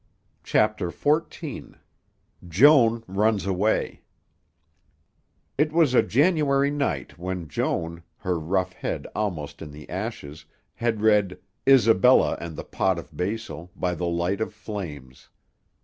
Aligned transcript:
CHAPTER 0.43 0.87
XIV 0.89 1.75
JOAN 2.47 3.03
RUNS 3.07 3.45
AWAY 3.45 4.01
It 5.59 5.71
was 5.71 5.93
a 5.93 6.01
January 6.01 6.71
night 6.71 7.19
when 7.19 7.47
Joan, 7.47 8.01
her 8.17 8.39
rough 8.39 8.73
head 8.73 9.05
almost 9.13 9.61
in 9.61 9.69
the 9.69 9.87
ashes, 9.91 10.45
had 10.73 11.01
read 11.03 11.37
"Isabella 11.69 12.35
and 12.41 12.55
the 12.55 12.63
Pot 12.63 12.97
of 12.97 13.15
Basil" 13.15 13.69
by 13.75 13.93
the 13.93 14.07
light 14.07 14.41
of 14.41 14.55
flames. 14.55 15.29